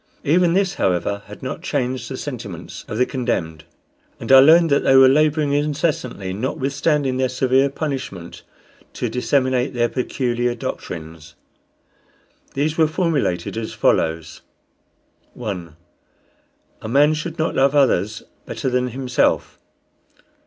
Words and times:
Even 0.23 0.53
this, 0.53 0.73
however, 0.73 1.21
had 1.27 1.43
not 1.43 1.61
changed 1.61 2.09
the 2.09 2.17
sentiments 2.17 2.83
of 2.87 2.97
the 2.97 3.05
condemned, 3.05 3.65
and 4.19 4.31
I 4.31 4.39
learned 4.39 4.71
that 4.71 4.83
they 4.83 4.95
were 4.95 5.07
laboring 5.07 5.53
incessantly, 5.53 6.33
notwithstanding 6.33 7.17
their 7.17 7.29
severe 7.29 7.69
punishment, 7.69 8.41
to 8.93 9.09
disseminate 9.09 9.75
their 9.75 9.89
peculiar 9.89 10.55
doctrines. 10.55 11.35
These 12.55 12.79
were 12.79 12.87
formulated 12.87 13.55
as 13.57 13.73
follows: 13.73 14.41
1. 15.35 15.75
A 16.81 16.87
man 16.87 17.13
should 17.13 17.37
not 17.37 17.53
love 17.53 17.75
others 17.75 18.23
better 18.47 18.71
than 18.71 18.87
himself. 18.87 19.59